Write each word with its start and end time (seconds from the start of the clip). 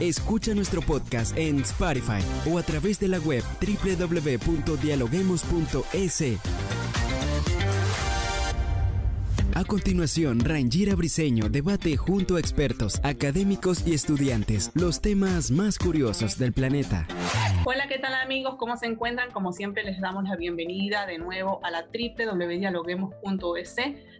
Escucha 0.00 0.54
nuestro 0.54 0.80
podcast 0.82 1.36
en 1.36 1.60
Spotify 1.60 2.22
o 2.50 2.58
a 2.58 2.62
través 2.62 2.98
de 2.98 3.08
la 3.08 3.18
web 3.18 3.44
www.dialoguemos.es. 3.60 6.22
A 9.54 9.64
continuación, 9.64 10.40
Rangira 10.40 10.94
Briseño 10.94 11.50
debate 11.50 11.96
junto 11.96 12.36
a 12.36 12.40
expertos, 12.40 13.00
académicos 13.02 13.86
y 13.86 13.92
estudiantes 13.92 14.70
los 14.74 15.02
temas 15.02 15.50
más 15.50 15.78
curiosos 15.78 16.38
del 16.38 16.52
planeta. 16.52 17.06
Hola, 17.64 17.86
¿qué 17.86 18.00
tal 18.00 18.12
amigos? 18.14 18.56
¿Cómo 18.56 18.76
se 18.76 18.86
encuentran? 18.86 19.30
Como 19.30 19.52
siempre 19.52 19.84
les 19.84 20.00
damos 20.00 20.24
la 20.24 20.34
bienvenida 20.34 21.06
de 21.06 21.18
nuevo 21.18 21.60
a 21.62 21.70
la 21.70 21.84
www.dialoguemos.es. 21.84 23.76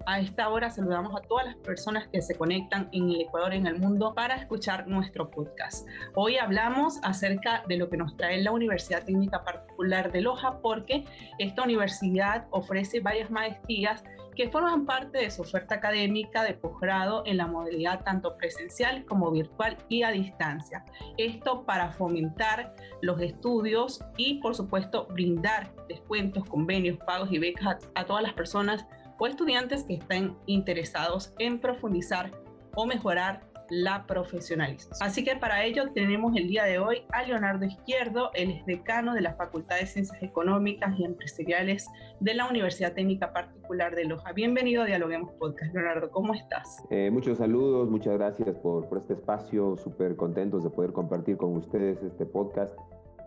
A 0.06 0.20
esta 0.20 0.48
hora 0.48 0.70
saludamos 0.70 1.12
a 1.16 1.22
todas 1.26 1.46
las 1.46 1.56
personas 1.56 2.06
que 2.06 2.22
se 2.22 2.36
conectan 2.36 2.88
en 2.92 3.10
el 3.10 3.22
Ecuador 3.22 3.52
en 3.52 3.66
el 3.66 3.80
mundo 3.80 4.14
para 4.14 4.36
escuchar 4.36 4.86
nuestro 4.86 5.28
podcast. 5.28 5.88
Hoy 6.14 6.36
hablamos 6.36 7.00
acerca 7.02 7.64
de 7.66 7.78
lo 7.78 7.90
que 7.90 7.96
nos 7.96 8.16
trae 8.16 8.40
la 8.40 8.52
Universidad 8.52 9.04
Técnica 9.04 9.42
Particular 9.42 10.12
de 10.12 10.20
Loja 10.20 10.60
porque 10.62 11.04
esta 11.40 11.64
universidad 11.64 12.46
ofrece 12.50 13.00
varias 13.00 13.28
maestrías 13.32 14.04
que 14.34 14.50
forman 14.50 14.86
parte 14.86 15.18
de 15.18 15.30
su 15.30 15.42
oferta 15.42 15.76
académica 15.76 16.42
de 16.44 16.54
posgrado 16.54 17.22
en 17.26 17.36
la 17.36 17.46
modalidad 17.46 18.02
tanto 18.02 18.36
presencial 18.36 19.04
como 19.04 19.30
virtual 19.30 19.76
y 19.88 20.02
a 20.02 20.10
distancia. 20.10 20.84
Esto 21.18 21.64
para 21.64 21.90
fomentar 21.92 22.74
los 23.02 23.20
estudios 23.20 24.00
y, 24.16 24.40
por 24.40 24.54
supuesto, 24.54 25.06
brindar 25.10 25.74
descuentos, 25.88 26.48
convenios, 26.48 26.98
pagos 26.98 27.30
y 27.30 27.38
becas 27.38 27.78
a, 27.94 28.04
todas 28.04 28.22
las 28.22 28.32
personas 28.32 28.86
o 29.18 29.26
estudiantes 29.26 29.84
que 29.84 29.94
estén 29.94 30.36
interesados 30.46 31.32
en 31.38 31.60
profundizar 31.60 32.30
o 32.74 32.86
mejorar 32.86 33.51
la 33.72 34.06
profesionalización. 34.06 34.98
Así 35.00 35.24
que 35.24 35.34
para 35.34 35.64
ello 35.64 35.90
tenemos 35.94 36.36
el 36.36 36.46
día 36.46 36.64
de 36.64 36.78
hoy 36.78 37.04
a 37.10 37.22
Leonardo 37.22 37.64
Izquierdo, 37.64 38.30
el 38.34 38.62
decano 38.66 39.14
de 39.14 39.22
la 39.22 39.32
Facultad 39.32 39.76
de 39.76 39.86
Ciencias 39.86 40.22
Económicas 40.22 40.92
y 40.98 41.06
Empresariales 41.06 41.88
de 42.20 42.34
la 42.34 42.50
Universidad 42.50 42.92
Técnica 42.92 43.32
Particular 43.32 43.96
de 43.96 44.04
Loja. 44.04 44.30
Bienvenido 44.32 44.82
a 44.82 44.84
Dialoguemos 44.84 45.32
Podcast. 45.38 45.74
Leonardo, 45.74 46.10
¿cómo 46.10 46.34
estás? 46.34 46.84
Eh, 46.90 47.08
muchos 47.10 47.38
saludos, 47.38 47.88
muchas 47.88 48.12
gracias 48.12 48.58
por, 48.58 48.90
por 48.90 48.98
este 48.98 49.14
espacio, 49.14 49.78
súper 49.78 50.16
contentos 50.16 50.62
de 50.64 50.68
poder 50.68 50.92
compartir 50.92 51.38
con 51.38 51.56
ustedes 51.56 52.02
este 52.02 52.26
podcast 52.26 52.78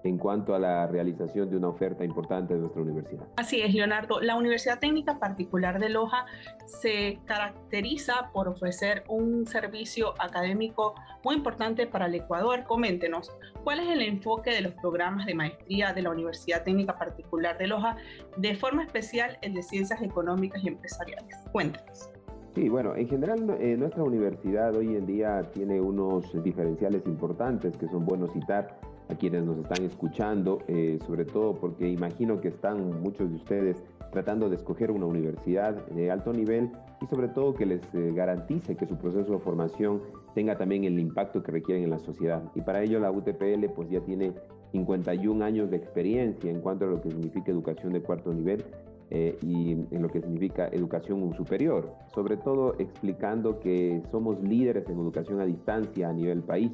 en 0.05 0.19
cuanto 0.19 0.53
a 0.53 0.59
la 0.59 0.85
realización 0.85 1.49
de 1.49 1.57
una 1.57 1.69
oferta 1.69 2.05
importante 2.05 2.53
de 2.53 2.59
nuestra 2.59 2.81
universidad. 2.81 3.23
Así 3.37 3.61
es, 3.61 3.73
Leonardo. 3.73 4.21
La 4.21 4.35
Universidad 4.35 4.79
Técnica 4.79 5.17
Particular 5.17 5.79
de 5.79 5.89
Loja 5.89 6.27
se 6.65 7.19
caracteriza 7.25 8.29
por 8.31 8.47
ofrecer 8.47 9.03
un 9.07 9.47
servicio 9.47 10.13
académico 10.19 10.93
muy 11.23 11.35
importante 11.35 11.87
para 11.87 12.05
el 12.05 12.15
Ecuador. 12.15 12.65
Coméntenos, 12.65 13.31
¿cuál 13.63 13.79
es 13.79 13.89
el 13.89 14.01
enfoque 14.01 14.51
de 14.51 14.61
los 14.61 14.73
programas 14.73 15.25
de 15.25 15.33
maestría 15.33 15.91
de 15.91 16.03
la 16.03 16.11
Universidad 16.11 16.63
Técnica 16.63 16.97
Particular 16.97 17.57
de 17.57 17.67
Loja, 17.67 17.97
de 18.37 18.55
forma 18.55 18.83
especial 18.83 19.39
el 19.41 19.55
de 19.55 19.63
Ciencias 19.63 20.03
Económicas 20.03 20.63
y 20.63 20.67
Empresariales? 20.67 21.35
Cuéntenos. 21.51 22.11
Sí, 22.53 22.69
bueno, 22.69 22.95
en 22.95 23.09
general 23.09 23.57
eh, 23.59 23.75
nuestra 23.75 24.01
universidad 24.03 24.73
hoy 24.75 24.95
en 24.95 25.05
día 25.05 25.41
tiene 25.51 25.81
unos 25.81 26.41
diferenciales 26.41 27.05
importantes 27.05 27.75
que 27.75 27.89
son 27.89 28.05
buenos 28.05 28.31
citar 28.31 28.79
a 29.09 29.15
quienes 29.15 29.43
nos 29.43 29.57
están 29.57 29.83
escuchando, 29.83 30.59
eh, 30.67 30.99
sobre 31.05 31.25
todo 31.25 31.55
porque 31.55 31.87
imagino 31.87 32.39
que 32.41 32.49
están 32.49 33.01
muchos 33.01 33.29
de 33.29 33.35
ustedes 33.35 33.83
tratando 34.11 34.49
de 34.49 34.55
escoger 34.55 34.91
una 34.91 35.05
universidad 35.05 35.75
de 35.87 36.09
alto 36.09 36.31
nivel 36.31 36.71
y 37.01 37.07
sobre 37.07 37.27
todo 37.27 37.53
que 37.53 37.65
les 37.65 37.81
eh, 37.93 38.11
garantice 38.13 38.75
que 38.75 38.85
su 38.85 38.97
proceso 38.97 39.33
de 39.33 39.39
formación 39.39 40.01
tenga 40.33 40.57
también 40.57 40.85
el 40.85 40.99
impacto 40.99 41.43
que 41.43 41.51
requieren 41.51 41.83
en 41.83 41.89
la 41.89 41.99
sociedad. 41.99 42.43
Y 42.55 42.61
para 42.61 42.81
ello 42.81 42.99
la 42.99 43.11
UTPL 43.11 43.65
pues 43.75 43.89
ya 43.89 43.99
tiene 44.01 44.33
51 44.71 45.43
años 45.43 45.69
de 45.69 45.77
experiencia 45.77 46.49
en 46.49 46.61
cuanto 46.61 46.85
a 46.85 46.87
lo 46.89 47.01
que 47.01 47.11
significa 47.11 47.51
educación 47.51 47.93
de 47.93 48.01
cuarto 48.01 48.33
nivel 48.33 48.63
eh, 49.11 49.37
y 49.41 49.71
en 49.71 50.01
lo 50.01 50.09
que 50.09 50.19
significa 50.19 50.67
educación 50.67 51.33
superior, 51.35 51.93
sobre 52.13 52.37
todo 52.37 52.75
explicando 52.79 53.59
que 53.59 54.01
somos 54.11 54.41
líderes 54.41 54.89
en 54.89 54.99
educación 54.99 55.39
a 55.39 55.45
distancia 55.45 56.09
a 56.09 56.13
nivel 56.13 56.41
país 56.41 56.71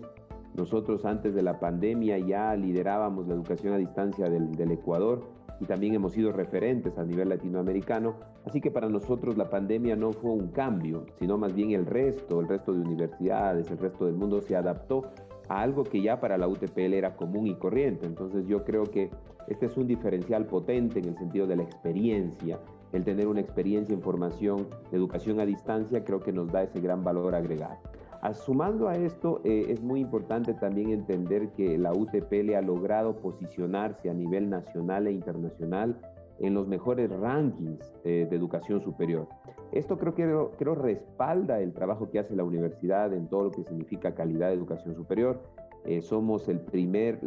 nosotros 0.55 1.05
antes 1.05 1.33
de 1.33 1.41
la 1.41 1.59
pandemia 1.59 2.17
ya 2.19 2.55
liderábamos 2.55 3.27
la 3.27 3.35
educación 3.35 3.73
a 3.73 3.77
distancia 3.77 4.29
del, 4.29 4.71
Ecuador 4.71 5.23
y 5.59 5.65
también 5.65 5.93
hemos 5.93 6.13
sido 6.13 6.31
referentes 6.31 6.97
a 6.97 7.05
nivel 7.05 7.29
latinoamericano. 7.29 8.15
Así 8.45 8.59
que 8.59 8.71
para 8.71 8.89
nosotros 8.89 9.37
la 9.37 9.49
pandemia 9.49 9.95
no 9.95 10.11
fue 10.11 10.31
un 10.31 10.49
cambio, 10.49 11.05
sino 11.19 11.37
más 11.37 11.53
bien 11.53 11.71
el 11.71 11.85
resto, 11.85 12.41
el 12.41 12.47
resto 12.47 12.73
de 12.73 12.81
universidades, 12.81 13.69
el 13.71 13.77
resto 13.77 14.05
del 14.05 14.15
mundo 14.15 14.41
se 14.41 14.55
adaptó 14.55 15.03
a 15.47 15.61
algo 15.61 15.83
que 15.83 16.01
ya 16.01 16.19
para 16.19 16.37
la 16.37 16.47
UTPL 16.47 16.93
era 16.93 17.15
común 17.15 17.47
y 17.47 17.55
corriente. 17.55 18.05
Entonces 18.05 18.45
yo 18.47 18.65
creo 18.65 18.83
que 18.83 19.09
este 19.47 19.67
es 19.67 19.77
un 19.77 19.87
diferencial 19.87 20.45
potente 20.47 20.99
en 20.99 21.05
el 21.05 21.17
sentido 21.17 21.47
de 21.47 21.55
la 21.55 21.63
experiencia. 21.63 22.59
El 22.91 23.03
tener 23.05 23.27
una 23.27 23.39
experiencia 23.39 23.93
en 23.93 24.01
formación 24.01 24.67
educación 24.91 25.39
a 25.39 25.45
distancia 25.45 26.03
creo 26.03 26.19
que 26.19 26.33
nos 26.33 26.51
da 26.51 26.63
ese 26.63 26.81
gran 26.81 27.03
valor 27.03 27.35
agregado. 27.35 27.77
Sumando 28.33 28.87
a 28.87 28.95
esto, 28.95 29.41
eh, 29.43 29.65
es 29.69 29.81
muy 29.81 29.99
importante 29.99 30.53
también 30.53 30.91
entender 30.91 31.49
que 31.49 31.77
la 31.77 31.91
UTPL 31.91 32.53
ha 32.55 32.61
logrado 32.61 33.15
posicionarse 33.17 34.09
a 34.09 34.13
nivel 34.13 34.49
nacional 34.49 35.07
e 35.07 35.11
internacional 35.11 35.99
en 36.39 36.53
los 36.53 36.67
mejores 36.67 37.09
rankings 37.09 37.93
eh, 38.03 38.27
de 38.29 38.35
educación 38.35 38.81
superior. 38.81 39.27
Esto 39.71 39.97
creo 39.97 40.13
que 40.13 40.55
creo 40.57 40.75
respalda 40.75 41.59
el 41.59 41.73
trabajo 41.73 42.09
que 42.09 42.19
hace 42.19 42.35
la 42.35 42.43
universidad 42.43 43.13
en 43.13 43.27
todo 43.27 43.45
lo 43.45 43.51
que 43.51 43.63
significa 43.63 44.13
calidad 44.13 44.49
de 44.49 44.55
educación 44.55 44.95
superior. 44.95 45.41
Eh, 45.85 46.01
somos 46.01 46.47
el 46.47 46.59
primer, 46.59 47.19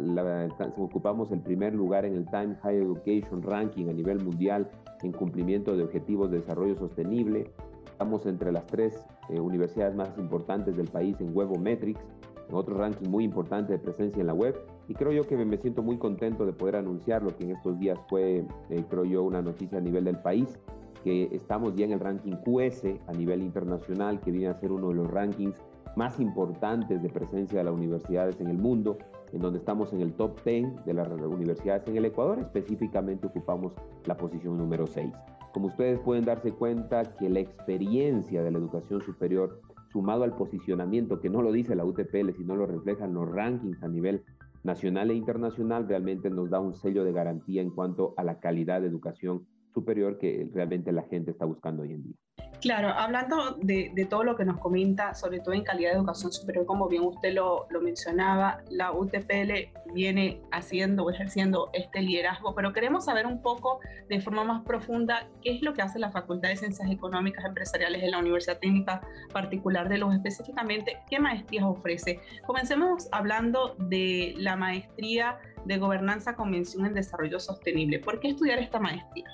ocupamos 0.77 1.31
el 1.31 1.41
primer 1.41 1.73
lugar 1.73 2.05
en 2.05 2.15
el 2.15 2.25
Time 2.25 2.55
Higher 2.63 2.83
Education 2.83 3.41
Ranking 3.41 3.89
a 3.89 3.93
nivel 3.93 4.23
mundial 4.23 4.69
en 5.03 5.11
cumplimiento 5.11 5.75
de 5.75 5.83
objetivos 5.83 6.31
de 6.31 6.37
desarrollo 6.37 6.75
sostenible. 6.75 7.51
Estamos 7.91 8.25
entre 8.25 8.51
las 8.51 8.65
tres 8.67 9.05
eh, 9.29 9.39
universidades 9.39 9.95
más 9.95 10.17
importantes 10.17 10.75
del 10.75 10.87
país 10.87 11.19
en 11.19 11.35
Webometrics, 11.35 12.01
en 12.49 12.55
otro 12.55 12.77
ranking 12.77 13.09
muy 13.09 13.23
importante 13.23 13.73
de 13.73 13.79
presencia 13.79 14.21
en 14.21 14.27
la 14.27 14.33
web. 14.33 14.55
Y 14.87 14.93
creo 14.93 15.11
yo 15.11 15.23
que 15.27 15.35
me 15.37 15.57
siento 15.57 15.81
muy 15.81 15.97
contento 15.97 16.45
de 16.45 16.53
poder 16.53 16.75
anunciar 16.75 17.23
lo 17.23 17.35
que 17.35 17.45
en 17.45 17.51
estos 17.51 17.79
días 17.79 17.99
fue, 18.09 18.45
eh, 18.69 18.83
creo 18.89 19.05
yo, 19.05 19.23
una 19.23 19.41
noticia 19.41 19.79
a 19.79 19.81
nivel 19.81 20.03
del 20.03 20.19
país, 20.19 20.59
que 21.03 21.29
estamos 21.31 21.75
ya 21.75 21.85
en 21.85 21.93
el 21.93 21.99
ranking 21.99 22.33
QS 22.43 22.99
a 23.07 23.13
nivel 23.13 23.41
internacional, 23.41 24.19
que 24.19 24.31
viene 24.31 24.47
a 24.47 24.55
ser 24.55 24.71
uno 24.71 24.89
de 24.89 24.95
los 24.95 25.09
rankings 25.09 25.63
más 25.95 26.19
importantes 26.19 27.01
de 27.01 27.09
presencia 27.09 27.59
de 27.59 27.63
las 27.63 27.73
universidades 27.73 28.39
en 28.41 28.47
el 28.47 28.57
mundo, 28.57 28.97
en 29.31 29.41
donde 29.41 29.59
estamos 29.59 29.91
en 29.93 30.01
el 30.01 30.13
top 30.13 30.43
10 30.43 30.85
de 30.85 30.93
las 30.93 31.07
universidades 31.09 31.87
en 31.87 31.97
el 31.97 32.05
Ecuador, 32.05 32.39
específicamente 32.39 33.27
ocupamos 33.27 33.73
la 34.05 34.17
posición 34.17 34.57
número 34.57 34.87
6. 34.87 35.11
Como 35.55 35.67
ustedes 35.67 36.01
pueden 36.01 36.25
darse 36.25 36.51
cuenta 36.51 37.15
que 37.15 37.29
la 37.29 37.39
experiencia 37.39 38.43
de 38.43 38.51
la 38.51 38.57
educación 38.57 39.01
superior, 39.01 39.61
sumado 39.89 40.25
al 40.25 40.35
posicionamiento, 40.35 41.21
que 41.21 41.29
no 41.29 41.41
lo 41.41 41.53
dice 41.53 41.77
la 41.77 41.85
UTPL, 41.85 42.31
sino 42.35 42.57
lo 42.57 42.65
reflejan 42.65 43.13
los 43.13 43.31
rankings 43.31 43.81
a 43.81 43.87
nivel 43.87 44.25
nacional 44.65 45.11
e 45.11 45.13
internacional, 45.13 45.87
realmente 45.87 46.29
nos 46.29 46.49
da 46.49 46.59
un 46.59 46.73
sello 46.73 47.05
de 47.05 47.13
garantía 47.13 47.61
en 47.61 47.69
cuanto 47.69 48.13
a 48.17 48.25
la 48.25 48.41
calidad 48.41 48.81
de 48.81 48.87
educación 48.87 49.47
superior 49.73 50.17
que 50.17 50.45
realmente 50.53 50.91
la 50.91 51.03
gente 51.03 51.31
está 51.31 51.45
buscando 51.45 51.83
hoy 51.83 51.93
en 51.93 52.03
día. 52.03 52.24
Claro, 52.65 52.89
hablando 52.89 53.51
de, 53.61 54.07
todo 54.09 54.23
lo 54.23 54.35
que 54.35 54.43
nos 54.43 54.57
comenta, 54.57 55.13
sobre 55.13 55.39
todo 55.39 55.53
en 55.53 55.63
calidad 55.63 55.91
de 55.91 55.97
educación 55.97 56.33
superior, 56.33 56.65
como 56.65 56.87
bien 56.87 57.03
usted 57.03 57.31
lo, 57.31 57.67
mencionaba, 57.79 58.63
la 58.71 58.91
UTPL 58.91 59.69
viene 59.93 60.41
haciendo 60.51 61.03
o 61.03 61.11
ejerciendo 61.11 61.69
este 61.73 62.01
liderazgo, 62.01 62.55
pero 62.55 62.73
queremos 62.73 63.05
saber 63.05 63.27
un 63.27 63.43
poco 63.43 63.81
de 64.09 64.19
forma 64.19 64.43
más 64.45 64.63
profunda 64.63 65.27
qué 65.43 65.51
es 65.51 65.61
lo 65.61 65.75
que 65.75 65.83
hace 65.83 65.99
la 65.99 66.09
Facultad 66.09 66.49
de 66.49 66.55
Ciencias 66.55 66.89
Económicas 66.89 67.45
Empresariales 67.45 68.01
de 68.01 68.09
la 68.09 68.17
Universidad 68.17 68.57
Técnica 68.57 69.01
Particular 69.31 69.87
de 69.87 69.99
los 69.99 70.15
específicamente 70.15 70.97
qué 71.07 71.19
maestrías 71.19 71.65
ofrece. 71.65 72.19
Comencemos 72.47 73.09
hablando 73.11 73.75
de 73.77 74.33
la 74.37 74.55
maestría 74.55 75.37
de 75.65 75.77
Gobernanza, 75.77 76.35
Convención 76.35 76.87
en 76.87 76.95
Desarrollo 76.95 77.39
Sostenible. 77.39 77.99
¿Por 77.99 78.19
qué 78.19 78.29
estudiar 78.29 78.57
esta 78.57 78.79
maestría? 78.79 79.25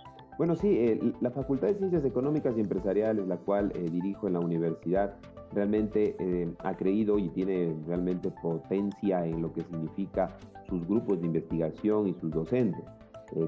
Bueno, 0.42 0.56
sí, 0.56 0.70
eh, 0.70 1.00
la 1.22 1.30
Facultad 1.30 1.68
de 1.68 1.76
Ciencias 1.76 2.04
Económicas 2.04 2.58
y 2.58 2.62
Empresariales, 2.62 3.28
la 3.28 3.38
cual 3.38 3.72
eh, 3.76 3.86
dirijo 3.92 4.26
en 4.26 4.34
la 4.34 4.40
universidad, 4.40 5.14
realmente 5.54 6.16
eh, 6.18 6.52
ha 6.64 6.74
creído 6.74 7.20
y 7.20 7.30
tiene 7.30 7.78
realmente 7.86 8.32
potencia 8.42 9.24
en 9.24 9.44
lo 9.44 9.54
que 9.54 9.62
significa 9.62 10.36
sus 10.68 10.84
grupos 10.88 11.22
de 11.22 11.28
investigación 11.28 12.08
y 12.08 12.16
sus 12.16 12.32
docentes. 12.32 12.84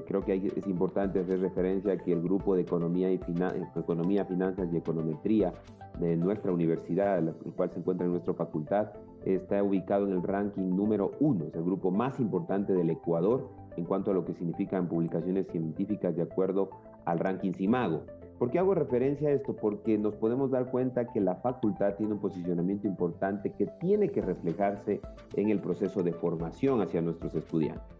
Creo 0.06 0.24
que 0.24 0.52
es 0.56 0.66
importante 0.68 1.18
hacer 1.18 1.40
referencia 1.40 1.92
a 1.92 1.96
que 1.98 2.12
el 2.12 2.22
grupo 2.22 2.54
de 2.54 2.62
Economía, 2.62 3.10
y 3.10 3.20
Economía, 3.76 4.24
Finanzas 4.24 4.68
y 4.72 4.76
Econometría 4.76 5.52
de 5.98 6.16
nuestra 6.16 6.52
universidad, 6.52 7.18
el 7.18 7.34
cual 7.54 7.70
se 7.70 7.80
encuentra 7.80 8.06
en 8.06 8.12
nuestra 8.12 8.32
facultad, 8.34 8.92
está 9.24 9.62
ubicado 9.62 10.06
en 10.06 10.12
el 10.12 10.22
ranking 10.22 10.74
número 10.74 11.10
uno, 11.18 11.46
es 11.46 11.54
el 11.54 11.64
grupo 11.64 11.90
más 11.90 12.18
importante 12.18 12.72
del 12.72 12.88
Ecuador 12.88 13.50
en 13.76 13.84
cuanto 13.84 14.10
a 14.10 14.14
lo 14.14 14.24
que 14.24 14.34
significan 14.34 14.88
publicaciones 14.88 15.46
científicas 15.48 16.16
de 16.16 16.22
acuerdo 16.22 16.70
al 17.04 17.18
ranking 17.18 17.52
CIMAGO. 17.52 18.02
¿Por 18.38 18.50
qué 18.50 18.58
hago 18.58 18.74
referencia 18.74 19.28
a 19.28 19.32
esto? 19.32 19.54
Porque 19.54 19.96
nos 19.96 20.16
podemos 20.16 20.50
dar 20.50 20.70
cuenta 20.70 21.06
que 21.06 21.20
la 21.20 21.36
facultad 21.36 21.94
tiene 21.94 22.14
un 22.14 22.20
posicionamiento 22.20 22.86
importante 22.88 23.52
que 23.52 23.66
tiene 23.80 24.08
que 24.08 24.22
reflejarse 24.22 25.00
en 25.34 25.50
el 25.50 25.60
proceso 25.60 26.02
de 26.02 26.12
formación 26.12 26.82
hacia 26.82 27.00
nuestros 27.00 27.34
estudiantes. 27.34 27.94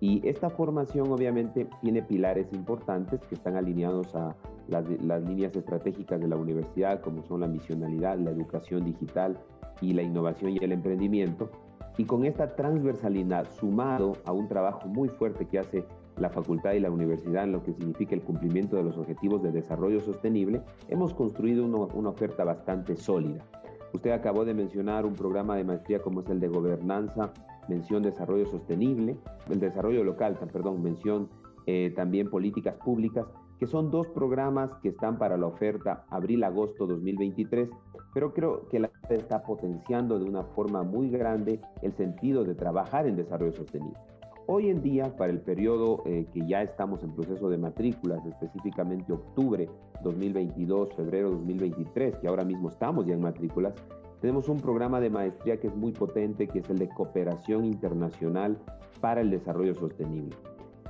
Y 0.00 0.26
esta 0.26 0.50
formación 0.50 1.10
obviamente 1.10 1.68
tiene 1.80 2.02
pilares 2.02 2.52
importantes 2.52 3.20
que 3.26 3.34
están 3.34 3.56
alineados 3.56 4.14
a 4.14 4.34
las, 4.68 4.86
líneas 5.22 5.54
estratégicas 5.54 6.20
de 6.20 6.28
la 6.28 6.36
universidad, 6.36 7.00
como 7.00 7.22
son 7.22 7.40
la 7.40 7.46
misionalidad, 7.46 8.18
la 8.18 8.30
educación 8.30 8.84
digital 8.84 9.38
y 9.80 9.92
la 9.92 10.02
innovación 10.02 10.52
y 10.52 10.58
el 10.62 10.72
emprendimiento. 10.72 11.50
Y 11.96 12.04
con 12.04 12.24
esta 12.24 12.56
transversalidad, 12.56 13.48
sumado 13.58 14.14
a 14.24 14.32
un 14.32 14.48
trabajo 14.48 14.88
muy 14.88 15.08
fuerte 15.08 15.46
que 15.46 15.58
hace 15.58 15.84
la 16.16 16.28
facultad 16.28 16.72
y 16.72 16.80
la 16.80 16.90
universidad 16.90 17.44
en 17.44 17.52
lo 17.52 17.62
que 17.62 17.72
significa 17.72 18.14
el 18.14 18.22
cumplimiento 18.22 18.76
de 18.76 18.84
los 18.84 18.96
objetivos 18.96 19.42
de 19.42 19.52
desarrollo 19.52 20.00
sostenible, 20.00 20.62
hemos 20.88 21.14
construido 21.14 21.64
una 21.64 22.08
oferta 22.08 22.44
bastante 22.44 22.96
sólida. 22.96 23.44
Usted 23.92 24.10
acabó 24.10 24.44
de 24.44 24.54
mencionar 24.54 25.06
un 25.06 25.14
programa 25.14 25.56
de 25.56 25.62
maestría 25.62 26.00
como 26.00 26.20
es 26.20 26.28
el 26.28 26.40
de 26.40 26.48
gobernanza, 26.48 27.32
mención 27.68 28.02
desarrollo 28.02 28.46
sostenible, 28.46 29.16
el 29.48 29.60
desarrollo 29.60 30.02
local, 30.02 30.36
perdón, 30.52 30.82
mención 30.82 31.28
eh, 31.66 31.92
también 31.94 32.28
políticas 32.28 32.74
públicas, 32.74 33.24
que 33.58 33.66
son 33.66 33.90
dos 33.90 34.08
programas 34.08 34.74
que 34.82 34.90
están 34.90 35.18
para 35.18 35.36
la 35.36 35.46
oferta 35.46 36.04
abril-agosto 36.10 36.86
2023, 36.86 37.70
pero 38.12 38.32
creo 38.32 38.68
que 38.68 38.80
la 38.80 38.90
está 39.08 39.42
potenciando 39.42 40.18
de 40.18 40.24
una 40.24 40.42
forma 40.42 40.82
muy 40.82 41.10
grande 41.10 41.60
el 41.82 41.92
sentido 41.94 42.44
de 42.44 42.54
trabajar 42.54 43.06
en 43.06 43.16
desarrollo 43.16 43.52
sostenible. 43.52 43.98
Hoy 44.46 44.68
en 44.68 44.82
día, 44.82 45.16
para 45.16 45.32
el 45.32 45.40
periodo 45.40 46.02
eh, 46.04 46.26
que 46.32 46.46
ya 46.46 46.62
estamos 46.62 47.02
en 47.02 47.14
proceso 47.14 47.48
de 47.48 47.56
matrículas, 47.56 48.24
específicamente 48.26 49.10
octubre 49.10 49.70
2022, 50.02 50.94
febrero 50.94 51.30
2023, 51.30 52.18
que 52.18 52.28
ahora 52.28 52.44
mismo 52.44 52.68
estamos 52.68 53.06
ya 53.06 53.14
en 53.14 53.22
matrículas, 53.22 53.72
tenemos 54.20 54.48
un 54.48 54.58
programa 54.58 55.00
de 55.00 55.08
maestría 55.08 55.58
que 55.58 55.68
es 55.68 55.76
muy 55.76 55.92
potente, 55.92 56.46
que 56.46 56.58
es 56.58 56.68
el 56.68 56.78
de 56.78 56.88
cooperación 56.88 57.64
internacional 57.64 58.58
para 59.00 59.22
el 59.22 59.30
desarrollo 59.30 59.74
sostenible. 59.74 60.36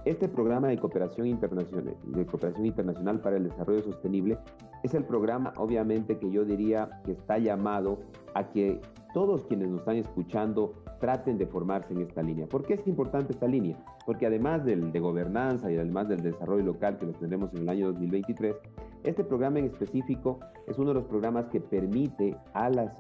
Este 0.05 0.29
programa 0.29 0.69
de 0.69 0.77
cooperación 0.77 1.27
internacional, 1.29 3.21
para 3.21 3.37
el 3.37 3.45
desarrollo 3.45 3.83
sostenible 3.83 4.37
es 4.83 4.93
el 4.93 5.05
programa, 5.05 5.55
obviamente, 5.57 6.19
que 6.19 6.31
yo 6.31 6.45
diría 6.45 7.01
que 7.07 7.13
está 7.13 7.39
llamado 7.39 8.01
a 8.35 8.51
que 8.51 8.83
todos 9.15 9.47
quienes 9.47 9.69
nos 9.69 9.79
están 9.81 9.97
escuchando 9.97 10.75
traten 11.01 11.39
de 11.39 11.47
formarse 11.47 11.95
en 11.95 12.03
esta 12.03 12.23
línea. 12.23 12.47
¿Por 12.47 12.65
qué 12.65 12.75
es 12.75 12.87
importante 12.87 13.33
esta 13.33 13.47
línea? 13.47 13.83
Porque 14.05 14.27
además 14.27 14.63
del, 14.67 14.93
de 14.93 15.01
gobernanza 15.01 15.73
y 15.73 15.77
además 15.77 16.09
del 16.09 16.23
desarrollo 16.23 16.65
local 16.65 16.99
que 16.99 17.07
lo 17.07 17.13
tendremos 17.13 17.55
en 17.55 17.63
el 17.63 17.69
año 17.71 17.87
2023, 17.87 18.57
este 19.05 19.25
programa 19.25 19.61
en 19.61 19.67
específico 19.67 20.41
es 20.67 20.79
uno 20.79 20.89
de 20.89 20.95
los 20.97 21.05
programas 21.05 21.47
que 21.47 21.61
permite 21.63 22.37
al, 22.53 22.93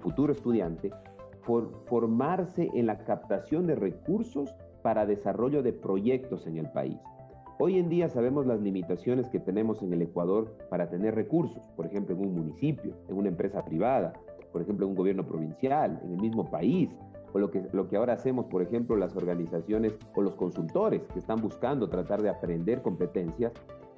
futuro 0.00 0.32
estudiante 0.32 0.90
formarse 1.86 2.68
en 2.74 2.86
la 2.86 2.98
captación 2.98 3.68
de 3.68 3.76
recursos 3.76 4.56
para 4.88 5.04
desarrollo 5.04 5.62
de 5.62 5.74
proyectos 5.74 6.46
en 6.46 6.56
el 6.56 6.70
país. 6.70 6.96
Hoy 7.58 7.78
en 7.78 7.90
día 7.90 8.08
sabemos 8.08 8.46
las 8.46 8.58
limitaciones 8.58 9.28
que 9.28 9.38
tenemos 9.38 9.82
en 9.82 9.92
el 9.92 10.00
Ecuador 10.00 10.56
para 10.70 10.88
tener 10.88 11.14
recursos, 11.14 11.62
por 11.76 11.84
ejemplo, 11.84 12.16
en 12.16 12.22
un 12.22 12.34
municipio, 12.34 12.94
en 13.06 13.18
una 13.18 13.28
empresa 13.28 13.62
privada, 13.66 14.14
por 14.50 14.62
ejemplo, 14.62 14.86
en 14.86 14.92
un 14.92 14.96
gobierno 14.96 15.26
provincial, 15.26 16.00
en 16.02 16.12
el 16.12 16.18
mismo 16.18 16.50
país, 16.50 16.88
o 17.34 17.38
lo 17.38 17.50
que, 17.50 17.68
lo 17.70 17.86
que 17.86 17.98
ahora 17.98 18.14
hacemos, 18.14 18.46
por 18.46 18.62
ejemplo, 18.62 18.96
las 18.96 19.14
organizaciones 19.14 19.92
o 20.14 20.22
los 20.22 20.34
consultores 20.36 21.02
que 21.12 21.18
están 21.18 21.42
buscando 21.42 21.90
tratar 21.90 22.22
de 22.22 22.30
aprender 22.30 22.80
competencias, 22.80 23.52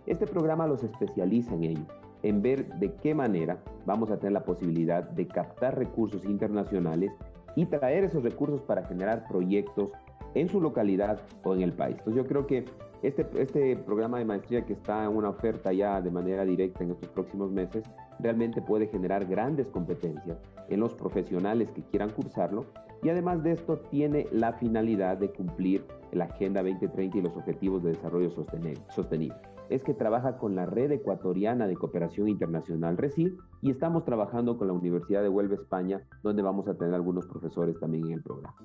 este 0.07 0.27
programa 0.27 0.67
los 0.67 0.83
especializa 0.83 1.55
en 1.55 1.63
ello, 1.63 1.85
en 2.25 2.43
ver 2.43 2.67
de 2.81 2.95
qué 2.95 3.15
manera 3.15 3.63
vamos 3.87 4.11
a 4.11 4.19
tener 4.19 4.33
la 4.33 4.45
posibilidad 4.45 5.05
de 5.09 5.29
captar 5.29 5.79
recursos 5.79 6.25
internacionales 6.25 7.13
y 7.55 7.67
traer 7.67 8.03
esos 8.03 8.25
recursos 8.25 8.61
para 8.63 8.85
generar 8.87 9.29
proyectos 9.29 9.93
en 10.35 10.49
su 10.49 10.61
localidad 10.61 11.21
o 11.45 11.55
en 11.55 11.63
el 11.63 11.73
país. 11.73 11.97
Entonces 11.99 12.23
yo 12.23 12.29
creo 12.29 12.47
que 12.47 12.65
este, 13.03 13.27
este 13.37 13.77
programa 13.77 14.19
de 14.19 14.27
maestría 14.27 14.65
que 14.67 14.75
está 14.75 15.05
en 15.05 15.17
una 15.17 15.31
oferta 15.31 15.73
ya 15.73 16.01
de 16.01 16.11
manera 16.11 16.45
directa 16.45 16.85
en 16.85 16.91
estos 16.91 17.09
próximos 17.09 17.51
meses 17.51 17.85
realmente 18.19 18.61
puede 18.61 18.89
generar 18.89 19.25
grandes 19.25 19.69
competencias 19.69 20.39
en 20.69 20.81
los 20.81 20.95
profesionales 20.95 21.71
que 21.71 21.83
quieran 21.83 22.11
cursarlo 22.11 22.67
y 23.03 23.09
además 23.09 23.43
de 23.43 23.53
esto 23.53 23.79
tiene 23.91 24.27
la 24.31 24.53
finalidad 24.53 25.17
de 25.17 25.31
cumplir 25.31 25.85
la 26.13 26.25
Agenda 26.25 26.63
2030 26.63 27.19
y 27.19 27.23
los 27.23 27.37
Objetivos 27.37 27.83
de 27.83 27.91
Desarrollo 27.91 28.31
Sostenible. 28.31 29.35
Es 29.69 29.85
que 29.85 29.95
trabaja 29.95 30.37
con 30.37 30.57
la 30.57 30.67
Red 30.67 30.91
Ecuatoriana 30.91 31.67
de 31.67 31.77
Cooperación 31.77 32.29
Internacional 32.29 32.97
RECID 32.97 33.33
y 33.63 33.71
estamos 33.71 34.05
trabajando 34.05 34.59
con 34.59 34.67
la 34.67 34.73
Universidad 34.73 35.23
de 35.23 35.29
Huelva, 35.29 35.55
España, 35.55 36.03
donde 36.23 36.43
vamos 36.43 36.67
a 36.69 36.75
tener 36.75 36.93
algunos 36.95 37.27
profesores 37.27 37.79
también 37.79 38.07
en 38.07 38.13
el 38.15 38.23
programa. 38.23 38.57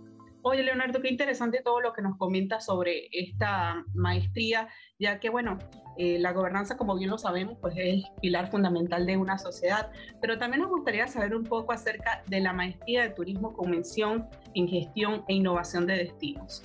Oye, 0.48 0.62
Leonardo, 0.62 1.02
qué 1.02 1.10
interesante 1.10 1.62
todo 1.64 1.82
lo 1.82 1.92
que 1.92 2.04
nos 2.04 2.18
comenta 2.18 2.60
sobre 2.60 3.10
esta 3.12 3.84
maestría, 3.96 4.68
ya 5.00 5.20
que, 5.20 5.32
bueno, 5.32 5.58
eh, 5.98 6.20
la 6.20 6.34
gobernanza, 6.34 6.78
como 6.78 6.96
bien 6.96 7.10
lo 7.10 7.18
sabemos, 7.18 7.58
pues 7.60 7.74
es 7.76 7.86
el 7.86 8.06
pilar 8.22 8.52
fundamental 8.52 9.08
de 9.08 9.18
una 9.18 9.40
sociedad, 9.40 9.90
pero 10.22 10.38
también 10.38 10.62
nos 10.62 10.70
gustaría 10.70 11.08
saber 11.08 11.36
un 11.36 11.46
poco 11.46 11.72
acerca 11.72 12.22
de 12.28 12.42
la 12.42 12.54
maestría 12.54 13.02
de 13.02 13.10
turismo 13.10 13.54
con 13.54 13.72
mención 13.72 14.28
en 14.54 14.68
gestión 14.68 15.24
e 15.28 15.34
innovación 15.34 15.88
de 15.88 15.98
destinos. 15.98 16.62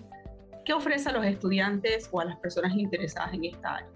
¿Qué 0.67 0.75
ofrece 0.75 1.09
a 1.09 1.13
los 1.13 1.25
estudiantes 1.25 2.11
o 2.13 2.21
a 2.21 2.27
las 2.27 2.37
personas 2.37 2.77
interesadas 2.77 3.33
en 3.33 3.47
esta 3.47 3.77
área? 3.77 3.91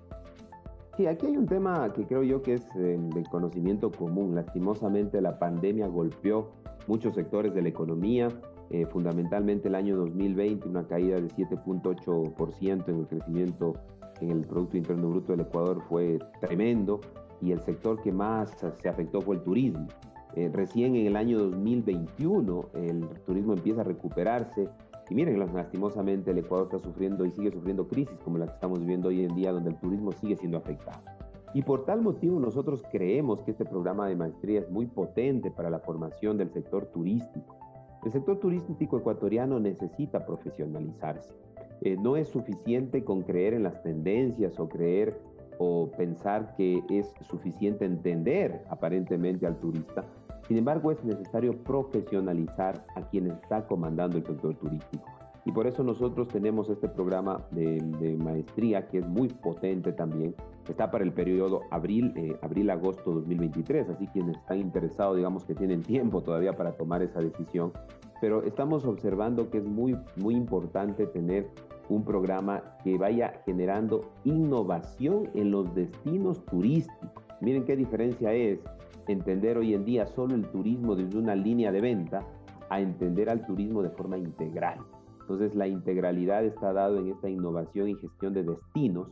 Sí, 0.96 1.06
aquí 1.06 1.26
hay 1.26 1.36
un 1.36 1.46
tema 1.46 1.92
que 1.92 2.06
creo 2.06 2.22
yo 2.22 2.40
que 2.40 2.54
es 2.54 2.66
eh, 2.76 2.96
de 2.98 3.22
conocimiento 3.24 3.92
común. 3.92 4.34
Lastimosamente 4.34 5.20
la 5.20 5.38
pandemia 5.38 5.88
golpeó 5.88 6.54
muchos 6.86 7.14
sectores 7.14 7.54
de 7.54 7.60
la 7.60 7.68
economía, 7.68 8.30
eh, 8.70 8.86
fundamentalmente 8.86 9.68
el 9.68 9.74
año 9.74 9.96
2020, 9.96 10.68
una 10.68 10.86
caída 10.86 11.20
de 11.20 11.28
7.8% 11.28 12.88
en 12.88 12.98
el 12.98 13.06
crecimiento 13.06 13.74
en 14.20 14.30
el 14.30 14.40
Producto 14.42 14.76
Interno 14.76 15.08
Bruto 15.08 15.32
del 15.32 15.40
Ecuador 15.40 15.82
fue 15.88 16.18
tremendo 16.40 17.00
y 17.40 17.52
el 17.52 17.60
sector 17.62 18.00
que 18.00 18.12
más 18.12 18.56
se 18.80 18.88
afectó 18.88 19.20
fue 19.20 19.36
el 19.36 19.42
turismo. 19.42 19.88
Eh, 20.34 20.50
recién 20.52 20.96
en 20.96 21.06
el 21.06 21.16
año 21.16 21.38
2021 21.38 22.70
el 22.74 23.08
turismo 23.26 23.52
empieza 23.52 23.82
a 23.82 23.84
recuperarse 23.84 24.68
y 25.10 25.14
miren, 25.14 25.38
lastimosamente 25.38 26.30
el 26.30 26.38
Ecuador 26.38 26.68
está 26.72 26.78
sufriendo 26.78 27.26
y 27.26 27.30
sigue 27.30 27.50
sufriendo 27.50 27.86
crisis 27.86 28.18
como 28.24 28.38
la 28.38 28.46
que 28.46 28.54
estamos 28.54 28.80
viviendo 28.80 29.08
hoy 29.08 29.24
en 29.24 29.34
día 29.34 29.52
donde 29.52 29.70
el 29.70 29.76
turismo 29.76 30.12
sigue 30.12 30.36
siendo 30.36 30.56
afectado. 30.56 31.02
Y 31.52 31.62
por 31.62 31.84
tal 31.84 32.00
motivo 32.00 32.40
nosotros 32.40 32.82
creemos 32.90 33.42
que 33.42 33.52
este 33.52 33.64
programa 33.64 34.08
de 34.08 34.16
maestría 34.16 34.60
es 34.60 34.70
muy 34.70 34.86
potente 34.86 35.50
para 35.50 35.70
la 35.70 35.78
formación 35.78 36.38
del 36.38 36.50
sector 36.50 36.86
turístico. 36.86 37.56
El 38.04 38.12
sector 38.12 38.38
turístico 38.38 38.98
ecuatoriano 38.98 39.58
necesita 39.58 40.26
profesionalizarse. 40.26 41.32
Eh, 41.80 41.96
no 41.96 42.16
es 42.16 42.28
suficiente 42.28 43.02
con 43.02 43.22
creer 43.22 43.54
en 43.54 43.62
las 43.62 43.82
tendencias 43.82 44.58
o 44.60 44.68
creer 44.68 45.18
o 45.58 45.90
pensar 45.96 46.54
que 46.56 46.82
es 46.90 47.14
suficiente 47.28 47.84
entender 47.84 48.62
aparentemente 48.68 49.46
al 49.46 49.58
turista. 49.58 50.04
Sin 50.46 50.58
embargo, 50.58 50.92
es 50.92 51.02
necesario 51.04 51.56
profesionalizar 51.64 52.84
a 52.94 53.08
quien 53.08 53.30
está 53.30 53.66
comandando 53.66 54.18
el 54.18 54.26
sector 54.26 54.54
turístico. 54.56 55.04
Y 55.46 55.52
por 55.52 55.66
eso 55.66 55.82
nosotros 55.82 56.28
tenemos 56.28 56.70
este 56.70 56.88
programa 56.88 57.44
de, 57.50 58.16
maestría 58.18 58.88
que 58.88 58.98
es 58.98 59.06
muy 59.06 59.28
potente 59.28 59.92
también. 59.92 60.34
Está 60.68 60.90
para 60.90 61.04
el 61.04 61.12
periodo 61.12 61.60
abril, 61.70 62.12
eh, 62.16 62.38
abril-agosto 62.40 63.12
2023, 63.12 63.90
así 63.90 64.06
quienes 64.08 64.38
están 64.38 64.58
interesados, 64.58 65.16
digamos 65.16 65.44
que 65.44 65.54
tienen 65.54 65.82
tiempo 65.82 66.22
todavía 66.22 66.54
para 66.54 66.72
tomar 66.72 67.02
esa 67.02 67.20
decisión. 67.20 67.72
Pero 68.22 68.42
estamos 68.44 68.86
observando 68.86 69.50
que 69.50 69.58
es 69.58 69.64
muy, 69.64 69.98
muy 70.16 70.34
importante 70.34 71.06
tener 71.06 71.50
un 71.90 72.04
programa 72.04 72.62
que 72.82 72.96
vaya 72.96 73.42
generando 73.44 74.12
innovación 74.24 75.28
en 75.34 75.50
los 75.50 75.74
destinos 75.74 76.42
turísticos. 76.46 77.10
Miren 77.42 77.64
qué 77.64 77.76
diferencia 77.76 78.32
es 78.32 78.60
entender 79.06 79.58
hoy 79.58 79.74
en 79.74 79.84
día 79.84 80.06
solo 80.06 80.34
el 80.34 80.46
turismo 80.46 80.96
desde 80.96 81.18
una 81.18 81.34
línea 81.34 81.70
de 81.70 81.82
venta 81.82 82.26
a 82.70 82.80
entender 82.80 83.28
al 83.28 83.44
turismo 83.44 83.82
de 83.82 83.90
forma 83.90 84.16
integral. 84.16 84.78
Entonces 85.24 85.54
la 85.54 85.66
integralidad 85.66 86.44
está 86.44 86.74
dado 86.74 86.98
en 86.98 87.08
esta 87.08 87.30
innovación 87.30 87.88
y 87.88 87.94
gestión 87.94 88.34
de 88.34 88.42
destinos, 88.42 89.08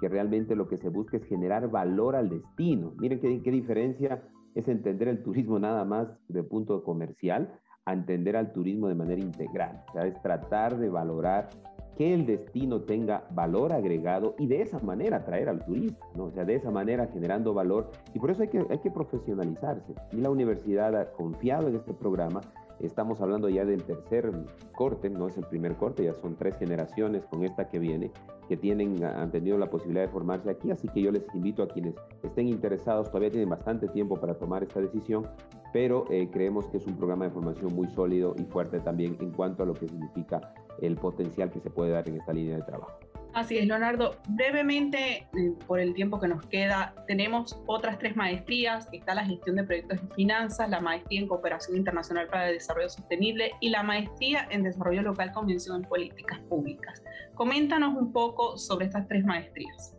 que 0.00 0.08
realmente 0.08 0.54
lo 0.54 0.68
que 0.68 0.76
se 0.76 0.90
busca 0.90 1.16
es 1.16 1.24
generar 1.24 1.70
valor 1.70 2.14
al 2.14 2.28
destino. 2.28 2.92
Miren 2.98 3.20
qué, 3.20 3.42
qué 3.42 3.50
diferencia 3.50 4.22
es 4.54 4.68
entender 4.68 5.08
el 5.08 5.24
turismo 5.24 5.58
nada 5.58 5.84
más 5.84 6.08
de 6.28 6.44
punto 6.44 6.84
comercial 6.84 7.58
a 7.84 7.92
entender 7.92 8.36
al 8.36 8.52
turismo 8.52 8.88
de 8.88 8.94
manera 8.94 9.20
integral. 9.20 9.82
O 9.88 9.92
sea, 9.92 10.06
es 10.06 10.20
tratar 10.22 10.78
de 10.78 10.88
valorar 10.88 11.48
que 11.96 12.14
el 12.14 12.26
destino 12.26 12.82
tenga 12.82 13.26
valor 13.30 13.72
agregado 13.72 14.36
y 14.38 14.46
de 14.46 14.62
esa 14.62 14.78
manera 14.80 15.18
atraer 15.18 15.48
al 15.48 15.64
turista, 15.64 16.06
¿no? 16.14 16.24
O 16.26 16.30
sea, 16.30 16.44
de 16.44 16.54
esa 16.54 16.70
manera 16.70 17.08
generando 17.08 17.54
valor 17.54 17.90
y 18.14 18.18
por 18.18 18.30
eso 18.30 18.42
hay 18.42 18.48
que, 18.48 18.64
hay 18.68 18.78
que 18.78 18.90
profesionalizarse. 18.90 19.94
Y 20.12 20.16
la 20.16 20.30
universidad 20.30 20.94
ha 20.94 21.12
confiado 21.12 21.68
en 21.68 21.76
este 21.76 21.94
programa 21.94 22.40
Estamos 22.80 23.20
hablando 23.20 23.48
ya 23.48 23.64
del 23.64 23.82
tercer 23.84 24.30
corte, 24.74 25.08
no 25.08 25.28
es 25.28 25.36
el 25.38 25.44
primer 25.46 25.76
corte, 25.76 26.04
ya 26.04 26.14
son 26.14 26.36
tres 26.36 26.56
generaciones 26.58 27.24
con 27.26 27.44
esta 27.44 27.68
que 27.68 27.78
viene, 27.78 28.10
que 28.48 28.56
tienen, 28.56 29.02
han 29.02 29.30
tenido 29.30 29.58
la 29.58 29.70
posibilidad 29.70 30.02
de 30.02 30.12
formarse 30.12 30.50
aquí, 30.50 30.70
así 30.70 30.88
que 30.88 31.02
yo 31.02 31.10
les 31.10 31.22
invito 31.34 31.62
a 31.62 31.68
quienes 31.68 31.94
estén 32.22 32.48
interesados, 32.48 33.08
todavía 33.08 33.30
tienen 33.30 33.48
bastante 33.48 33.88
tiempo 33.88 34.16
para 34.16 34.34
tomar 34.34 34.62
esta 34.62 34.80
decisión, 34.80 35.26
pero 35.72 36.04
eh, 36.10 36.28
creemos 36.30 36.66
que 36.66 36.76
es 36.76 36.86
un 36.86 36.96
programa 36.96 37.24
de 37.24 37.30
formación 37.30 37.74
muy 37.74 37.88
sólido 37.88 38.34
y 38.38 38.44
fuerte 38.44 38.80
también 38.80 39.16
en 39.20 39.30
cuanto 39.30 39.62
a 39.62 39.66
lo 39.66 39.74
que 39.74 39.88
significa 39.88 40.54
el 40.80 40.96
potencial 40.96 41.50
que 41.50 41.60
se 41.60 41.70
puede 41.70 41.92
dar 41.92 42.08
en 42.08 42.16
esta 42.16 42.32
línea 42.32 42.56
de 42.56 42.62
trabajo. 42.62 42.98
Así 43.36 43.58
es, 43.58 43.66
Leonardo. 43.66 44.12
Brevemente, 44.30 45.28
eh, 45.36 45.52
por 45.66 45.78
el 45.78 45.92
tiempo 45.92 46.18
que 46.18 46.26
nos 46.26 46.46
queda, 46.46 46.94
tenemos 47.06 47.62
otras 47.66 47.98
tres 47.98 48.16
maestrías. 48.16 48.88
Está 48.92 49.14
la 49.14 49.26
gestión 49.26 49.56
de 49.56 49.64
proyectos 49.64 50.00
de 50.00 50.14
finanzas, 50.14 50.70
la 50.70 50.80
maestría 50.80 51.20
en 51.20 51.28
cooperación 51.28 51.76
internacional 51.76 52.28
para 52.28 52.48
el 52.48 52.54
desarrollo 52.54 52.88
sostenible 52.88 53.50
y 53.60 53.68
la 53.68 53.82
maestría 53.82 54.48
en 54.50 54.62
desarrollo 54.62 55.02
local 55.02 55.32
con 55.32 55.44
mención 55.44 55.82
en 55.82 55.82
políticas 55.86 56.40
públicas. 56.48 57.02
Coméntanos 57.34 57.94
un 57.94 58.10
poco 58.10 58.56
sobre 58.56 58.86
estas 58.86 59.06
tres 59.06 59.22
maestrías. 59.26 59.94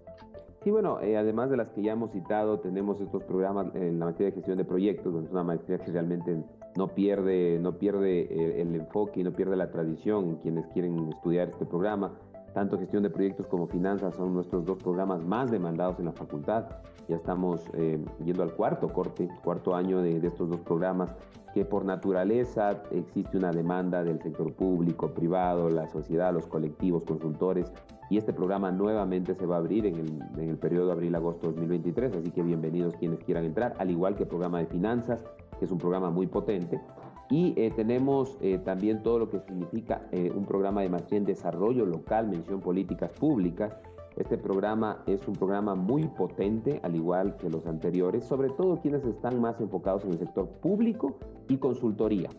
Sí, 0.64 0.72
bueno, 0.72 1.00
eh, 1.02 1.16
además 1.16 1.52
de 1.52 1.58
las 1.58 1.70
que 1.70 1.84
ya 1.84 1.92
hemos 1.92 2.12
citado, 2.14 2.60
tenemos 2.60 3.00
estos 3.00 3.24
programas 3.26 3.68
en 3.76 4.00
la 4.00 4.06
materia 4.06 4.32
de 4.32 4.36
gestión 4.38 4.58
de 4.58 4.66
proyectos, 4.66 5.14
donde 5.14 5.28
es 5.28 5.32
una 5.32 5.44
maestría 5.44 5.78
que 5.78 5.92
realmente 5.92 6.44
no 6.76 6.88
pierde, 6.88 7.60
no 7.62 7.78
pierde 7.78 8.22
eh, 8.22 8.62
el 8.64 8.74
enfoque 8.74 9.20
y 9.20 9.24
no 9.24 9.32
pierde 9.32 9.56
la 9.56 9.70
tradición 9.70 10.38
quienes 10.38 10.66
quieren 10.74 11.10
estudiar 11.10 11.50
este 11.50 11.68
programa. 11.68 12.18
Tanto 12.58 12.80
gestión 12.80 13.04
de 13.04 13.12
proyectos 13.12 13.46
como 13.46 13.68
finanzas 13.68 14.16
son 14.16 14.34
nuestros 14.34 14.66
dos 14.66 14.80
programas 14.80 15.24
más 15.24 15.52
demandados 15.52 16.00
en 16.00 16.06
la 16.06 16.12
facultad. 16.12 16.66
Ya 17.08 17.18
estamos 17.18 17.62
eh, 17.76 18.04
yendo 18.26 18.42
al 18.42 18.52
cuarto 18.54 18.92
corte, 18.92 19.30
cuarto 19.44 19.76
año 19.76 20.02
de, 20.02 20.18
estos 20.26 20.50
dos 20.50 20.62
programas, 20.62 21.12
que 21.54 21.66
por 21.66 21.86
naturaleza 21.86 22.82
existe 22.90 23.38
una 23.38 23.52
demanda 23.52 24.04
del 24.04 24.20
sector 24.24 24.52
público, 24.54 25.14
privado, 25.14 25.70
la 25.70 25.88
sociedad, 25.88 26.34
los 26.34 26.48
colectivos, 26.48 27.04
consultores. 27.04 27.72
Y 28.10 28.18
este 28.18 28.34
programa 28.34 28.72
nuevamente 28.72 29.36
se 29.36 29.46
va 29.46 29.58
a 29.58 29.60
abrir 29.60 29.86
en 29.86 29.98
el, 29.98 30.20
en 30.42 30.50
el 30.50 30.58
periodo 30.58 30.94
abril-agosto 30.94 31.52
2023, 31.52 32.16
así 32.16 32.32
que 32.32 32.42
bienvenidos 32.42 32.96
quienes 32.96 33.20
quieran 33.20 33.46
entrar, 33.46 33.76
al 33.78 33.92
igual 33.92 34.16
que 34.16 34.24
el 34.24 34.30
programa 34.30 34.58
de 34.58 34.66
finanzas, 34.66 35.20
que 35.60 35.66
es 35.66 35.72
un 35.72 35.78
programa 35.78 36.10
muy 36.10 36.26
potente. 36.26 36.82
Y 37.30 37.54
eh, 37.58 37.72
tenemos 37.76 38.38
eh, 38.40 38.58
también 38.58 39.04
todo 39.04 39.20
lo 39.20 39.30
que 39.30 39.40
significa 39.40 40.08
eh, 40.12 40.32
un 40.34 40.46
programa 40.46 40.82
de 40.82 40.90
maestría 40.90 41.18
en 41.18 41.26
desarrollo 41.26 41.86
local, 41.86 42.28
mención 42.28 42.62
políticas 42.62 43.12
públicas. 43.12 43.74
Este 44.16 44.38
programa 44.38 45.04
es 45.06 45.28
un 45.28 45.36
programa 45.36 45.76
muy 45.76 46.08
potente, 46.08 46.80
al 46.84 46.96
igual 46.96 47.36
que 47.36 47.50
los 47.50 47.68
anteriores, 47.68 48.24
sobre 48.24 48.50
todo 48.50 48.80
quienes 48.82 49.06
están 49.06 49.40
más 49.42 49.60
enfocados 49.60 50.06
en 50.06 50.14
el 50.14 50.20
sector 50.20 50.48
público 50.48 51.18
y 51.50 51.58
consultoría. 51.58 52.30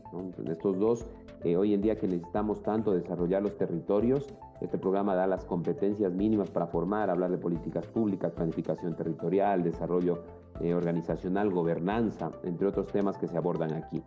estos 0.50 0.76
dos, 0.78 1.06
hoy 1.44 1.74
en 1.74 1.82
día 1.82 1.96
que 1.96 2.08
necesitamos 2.08 2.62
tanto 2.62 2.92
desarrollar 2.92 3.42
los 3.42 3.56
territorios, 3.56 4.26
este 4.60 4.76
programa 4.76 5.14
da 5.14 5.28
las 5.28 5.44
competencias 5.44 6.12
mínimas 6.12 6.50
para 6.50 6.66
formar, 6.66 7.10
hablar 7.10 7.30
de 7.30 7.38
políticas 7.38 7.86
públicas, 7.86 8.32
planificación 8.32 8.96
territorial, 8.96 9.62
desarrollo 9.62 10.24
organizacional, 10.60 11.50
gobernanza, 11.50 12.32
entre 12.42 12.66
otros 12.66 12.88
temas 12.88 13.16
que 13.18 13.28
se 13.28 13.36
abordan 13.36 13.72
aquí. 13.74 14.02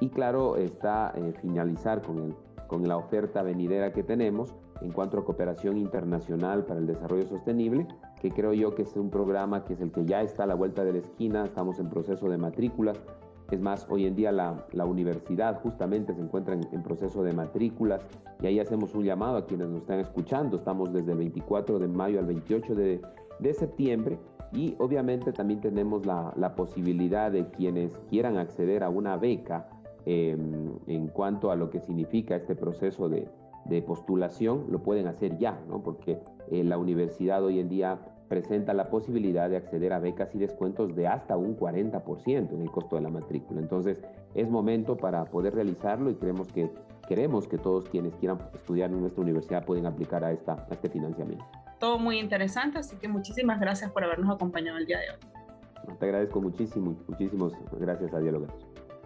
Y 0.00 0.10
claro, 0.10 0.56
está 0.56 1.12
eh, 1.16 1.32
finalizar 1.40 2.02
con, 2.02 2.18
el, 2.18 2.34
con 2.66 2.86
la 2.86 2.96
oferta 2.96 3.42
venidera 3.42 3.92
que 3.92 4.02
tenemos 4.02 4.54
en 4.80 4.92
cuanto 4.92 5.18
a 5.18 5.24
cooperación 5.24 5.78
internacional 5.78 6.64
para 6.64 6.80
el 6.80 6.86
desarrollo 6.86 7.26
sostenible, 7.26 7.86
que 8.20 8.30
creo 8.30 8.52
yo 8.52 8.74
que 8.74 8.82
es 8.82 8.96
un 8.96 9.10
programa 9.10 9.64
que 9.64 9.74
es 9.74 9.80
el 9.80 9.90
que 9.90 10.04
ya 10.04 10.22
está 10.22 10.44
a 10.44 10.46
la 10.46 10.54
vuelta 10.54 10.84
de 10.84 10.92
la 10.92 10.98
esquina, 10.98 11.44
estamos 11.44 11.78
en 11.78 11.88
proceso 11.88 12.28
de 12.28 12.38
matrículas. 12.38 13.00
Es 13.50 13.60
más, 13.60 13.86
hoy 13.88 14.06
en 14.06 14.16
día 14.16 14.32
la, 14.32 14.66
la 14.72 14.84
universidad 14.84 15.60
justamente 15.62 16.12
se 16.14 16.20
encuentra 16.20 16.54
en, 16.54 16.82
proceso 16.82 17.22
de 17.22 17.32
matrículas 17.32 18.02
y 18.42 18.46
ahí 18.46 18.58
hacemos 18.58 18.94
un 18.94 19.04
llamado 19.04 19.36
a 19.36 19.46
quienes 19.46 19.68
nos 19.68 19.82
están 19.82 20.00
escuchando. 20.00 20.56
Estamos 20.56 20.92
desde 20.92 21.12
el 21.12 21.18
24 21.18 21.78
de 21.78 21.86
mayo 21.86 22.18
al 22.18 22.26
28 22.26 22.74
de, 22.74 23.00
de 23.38 23.54
septiembre 23.54 24.18
y 24.52 24.74
obviamente 24.78 25.32
también 25.32 25.60
tenemos 25.60 26.06
la, 26.06 26.32
la 26.36 26.56
posibilidad 26.56 27.30
de 27.30 27.48
quienes 27.50 27.96
quieran 28.10 28.36
acceder 28.36 28.82
a 28.82 28.88
una 28.88 29.16
beca 29.16 29.68
Em, 30.08 30.70
en 30.86 31.08
cuanto 31.08 31.50
a 31.50 31.56
lo 31.56 31.68
que 31.68 31.80
significa 31.80 32.36
este 32.36 32.54
proceso 32.54 33.08
de, 33.08 33.28
postulación, 33.84 34.66
lo 34.70 34.80
pueden 34.80 35.08
hacer 35.08 35.36
ya, 35.38 35.60
¿no? 35.68 35.82
porque 35.82 36.20
eh, 36.52 36.62
la 36.62 36.78
universidad 36.78 37.42
hoy 37.42 37.58
en 37.58 37.68
día 37.68 37.98
presenta 38.28 38.72
la 38.72 38.88
posibilidad 38.88 39.50
de 39.50 39.56
acceder 39.56 39.92
a 39.92 39.98
becas 39.98 40.32
y 40.36 40.38
descuentos 40.38 40.94
de 40.94 41.08
hasta 41.08 41.36
un 41.36 41.56
40% 41.56 42.52
en 42.52 42.62
el 42.62 42.70
costo 42.70 42.94
de 42.94 43.02
la 43.02 43.10
matrícula. 43.10 43.60
Entonces, 43.60 44.00
es 44.34 44.48
momento 44.48 44.96
para 44.96 45.24
poder 45.24 45.54
realizarlo 45.54 46.10
y 46.10 46.14
creemos 46.14 46.46
que 46.52 46.70
queremos 47.08 47.48
que 47.48 47.58
todos 47.58 47.88
quienes 47.88 48.14
quieran 48.16 48.38
estudiar 48.54 48.90
en 48.90 49.00
nuestra 49.00 49.22
universidad 49.22 49.64
pueden 49.64 49.86
aplicar 49.86 50.22
a, 50.24 50.30
esta, 50.30 50.66
a 50.70 50.74
este 50.74 50.88
financiamiento. 50.88 51.44
Todo 51.80 51.98
muy 51.98 52.20
interesante, 52.20 52.78
así 52.78 52.96
que 52.96 53.08
muchísimas 53.08 53.58
gracias 53.58 53.90
por 53.90 54.04
habernos 54.04 54.32
acompañado 54.32 54.78
el 54.78 54.86
día 54.86 54.98
de 55.00 55.10
hoy. 55.10 55.96
Te 55.98 56.04
agradezco 56.04 56.40
muchísimo, 56.40 56.96
muchísimas 57.08 57.52
gracias 57.78 58.14
a 58.14 58.20
Dialogar. 58.20 58.65